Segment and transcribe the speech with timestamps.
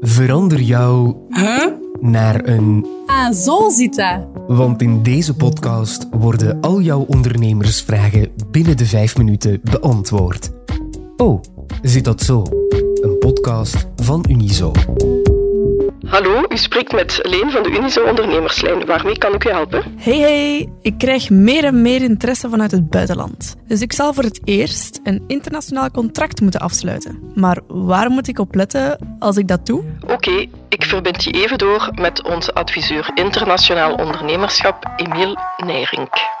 [0.00, 1.66] Verander jou Huh?
[2.00, 2.86] naar een.
[3.06, 4.26] Ah, zo zit dat.
[4.46, 10.50] Want in deze podcast worden al jouw ondernemersvragen binnen de vijf minuten beantwoord.
[11.16, 11.40] Oh,
[11.82, 12.42] zit dat zo?
[13.00, 14.72] Een podcast van Unizo.
[16.08, 18.86] Hallo, u spreekt met Leen van de Unizo Ondernemerslijn.
[18.86, 19.82] Waarmee kan ik u helpen?
[19.96, 23.56] Hey hey, ik krijg meer en meer interesse vanuit het buitenland.
[23.66, 27.32] Dus ik zal voor het eerst een internationaal contract moeten afsluiten.
[27.34, 29.82] Maar waar moet ik op letten als ik dat doe?
[30.06, 36.37] Oké, ik verbind je even door met onze adviseur internationaal ondernemerschap, Emiel Nijrink.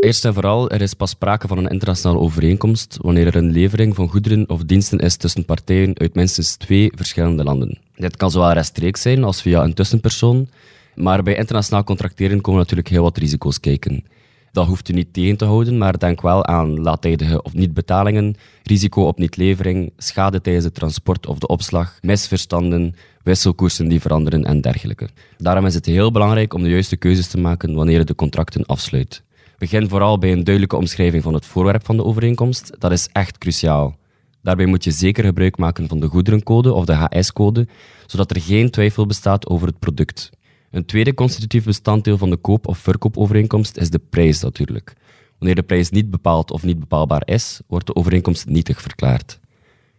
[0.00, 3.94] Eerst en vooral, er is pas sprake van een internationale overeenkomst wanneer er een levering
[3.94, 7.78] van goederen of diensten is tussen partijen uit minstens twee verschillende landen.
[7.96, 10.48] Dit kan zowel rechtstreeks zijn als via een tussenpersoon,
[10.94, 14.04] maar bij internationaal contracteren komen natuurlijk heel wat risico's kijken.
[14.52, 19.06] Dat hoeft u niet tegen te houden, maar denk wel aan laattijdige of niet-betalingen, risico
[19.06, 25.08] op niet-levering, schade tijdens het transport of de opslag, misverstanden, wisselkoersen die veranderen en dergelijke.
[25.36, 28.66] Daarom is het heel belangrijk om de juiste keuzes te maken wanneer je de contracten
[28.66, 29.26] afsluit.
[29.58, 32.76] Begin vooral bij een duidelijke omschrijving van het voorwerp van de overeenkomst.
[32.78, 33.96] Dat is echt cruciaal.
[34.42, 37.68] Daarbij moet je zeker gebruik maken van de goederencode of de HS-code,
[38.06, 40.30] zodat er geen twijfel bestaat over het product.
[40.70, 44.92] Een tweede constitutief bestanddeel van de koop- of verkoopovereenkomst is de prijs natuurlijk.
[45.38, 49.40] Wanneer de prijs niet bepaald of niet bepaalbaar is, wordt de overeenkomst nietig verklaard.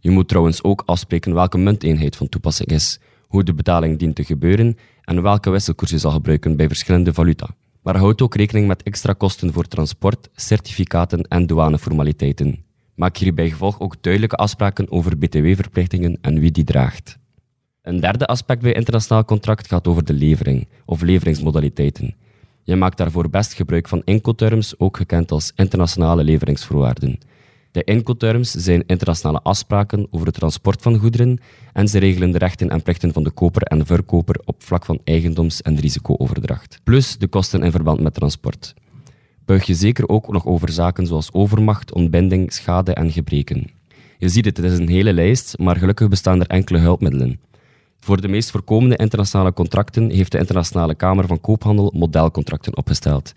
[0.00, 4.24] Je moet trouwens ook afspreken welke munteenheid van toepassing is, hoe de betaling dient te
[4.24, 7.48] gebeuren en welke wisselkoers je zal gebruiken bij verschillende valuta.
[7.82, 12.64] Maar houd ook rekening met extra kosten voor transport, certificaten en douaneformaliteiten.
[12.94, 17.18] Maak hierbij gevolg ook duidelijke afspraken over btw-verplichtingen en wie die draagt.
[17.82, 22.14] Een derde aspect bij internationaal contract gaat over de levering of leveringsmodaliteiten.
[22.62, 27.18] Je maakt daarvoor best gebruik van Incoterms, ook gekend als internationale leveringsvoorwaarden.
[27.72, 31.38] De Incoterms zijn internationale afspraken over het transport van goederen
[31.72, 34.84] en ze regelen de rechten en plichten van de koper en de verkoper op vlak
[34.84, 38.74] van eigendoms- en risicooverdracht, plus de kosten in verband met transport.
[39.44, 43.70] Buig je zeker ook nog over zaken zoals overmacht, ontbinding, schade en gebreken.
[44.18, 47.40] Je ziet het, het is een hele lijst, maar gelukkig bestaan er enkele hulpmiddelen.
[48.00, 53.32] Voor de meest voorkomende internationale contracten heeft de Internationale Kamer van Koophandel modelcontracten opgesteld.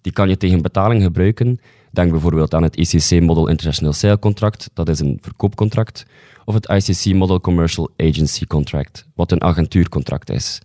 [0.00, 1.60] Die kan je tegen betaling gebruiken.
[1.90, 6.04] Denk bijvoorbeeld aan het ICC Model International Sale Contract, dat is een verkoopcontract,
[6.44, 10.60] of het ICC Model Commercial Agency Contract, wat een agentuurcontract is.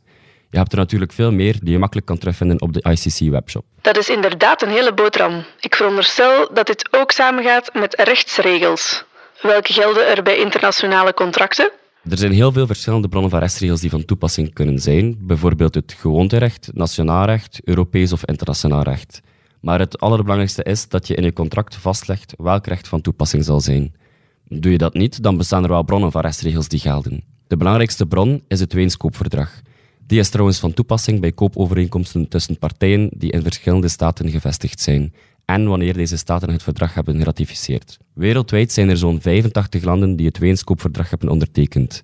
[0.50, 3.66] Je hebt er natuurlijk veel meer die je makkelijk kan terugvinden op de ICC-webshop.
[3.82, 5.44] Dat is inderdaad een hele boterham.
[5.60, 9.04] Ik veronderstel dat dit ook samengaat met rechtsregels.
[9.42, 11.72] Welke gelden er bij internationale contracten?
[12.10, 15.96] Er zijn heel veel verschillende bronnen van rechtsregels die van toepassing kunnen zijn, bijvoorbeeld het
[16.00, 19.22] gewoonterecht, nationaal recht, Europees of internationaal recht.
[19.66, 23.62] Maar het allerbelangrijkste is dat je in je contract vastlegt welk recht van toepassing zal
[23.62, 23.94] zijn.
[24.48, 27.24] Doe je dat niet, dan bestaan er wel bronnen van rechtsregels die gelden.
[27.48, 29.62] De belangrijkste bron is het Weenskoopverdrag.
[30.08, 35.14] Die is trouwens van toepassing bij koopovereenkomsten tussen partijen die in verschillende staten gevestigd zijn
[35.46, 37.98] en wanneer deze staten het verdrag hebben geratificeerd.
[38.14, 42.04] Wereldwijd zijn er zo'n 85 landen die het Weenskoopverdrag hebben ondertekend.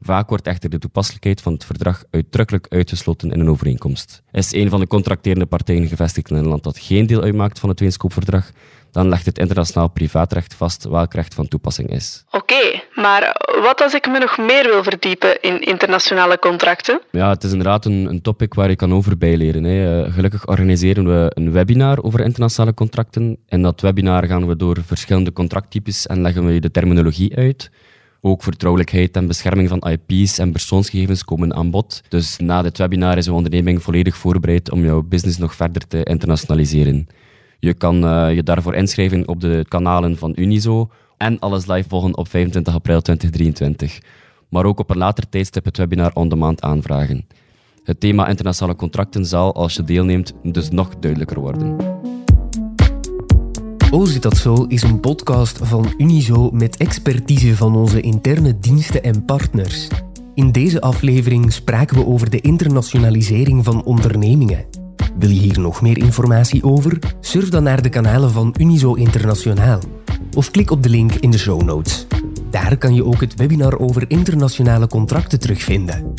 [0.00, 4.22] Vaak wordt echter de toepasselijkheid van het verdrag uitdrukkelijk uitgesloten in een overeenkomst.
[4.32, 7.68] Is een van de contracterende partijen gevestigd in een land dat geen deel uitmaakt van
[7.68, 8.50] het Weenskoopverdrag,
[8.90, 12.24] dan legt het internationaal privaatrecht vast welk recht van toepassing is.
[12.30, 17.00] Oké, maar wat als ik me nog meer wil verdiepen in internationale contracten?
[17.10, 19.64] Ja, het is inderdaad een, een topic waar je kan over bijleren.
[19.64, 20.04] Hè.
[20.04, 23.38] Eh, Gelukkig organiseren we een webinar over internationale contracten.
[23.48, 27.70] In dat webinar gaan we door verschillende contracttypes en leggen we je de terminologie uit.
[28.26, 32.02] Ook vertrouwelijkheid en bescherming van IP's en persoonsgegevens komen aan bod.
[32.08, 36.02] Dus na dit webinar is uw onderneming volledig voorbereid om jouw business nog verder te
[36.02, 37.06] internationaliseren.
[37.58, 42.16] Je kan eh, je daarvoor inschrijven op de kanalen van Unizo en alles live volgen
[42.16, 43.98] op 25 april 2023.
[44.48, 47.26] Maar ook op een later tijdstip het webinar on demand aanvragen.
[47.84, 51.95] Het thema internationale contracten zal, als je deelneemt, dus nog duidelijker worden.
[53.96, 59.02] Oh, zit dat zo is een podcast van Unizo met expertise van onze interne diensten
[59.02, 59.88] en partners.
[60.34, 64.64] In deze aflevering spraken we over de internationalisering van ondernemingen.
[65.18, 66.98] Wil je hier nog meer informatie over?
[67.20, 69.80] Surf dan naar de kanalen van Unizo Internationaal
[70.34, 72.06] of klik op de link in de show notes.
[72.50, 76.14] Daar kan je ook het webinar over internationale contracten terugvinden.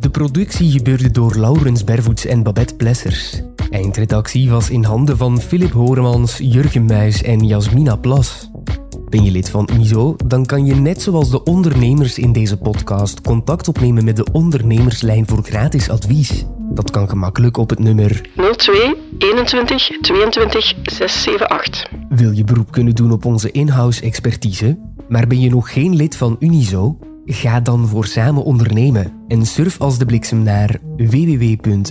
[0.00, 3.42] De productie gebeurde door Laurens Bervoets en Babette Plessers.
[3.70, 8.50] Eindredactie was in handen van Philip Horemans, Jurgen Muis en Jasmina Plas.
[9.08, 10.16] Ben je lid van Unizo?
[10.26, 15.26] Dan kan je net zoals de ondernemers in deze podcast contact opnemen met de ondernemerslijn
[15.26, 16.44] voor gratis advies.
[16.58, 21.90] Dat kan gemakkelijk op het nummer 02 21 22 678.
[22.08, 24.78] Wil je beroep kunnen doen op onze in-house expertise?
[25.08, 26.98] Maar ben je nog geen lid van Unizo?
[27.24, 31.88] Ga dan voor samen ondernemen en surf als de bliksem naar www.unizo.be.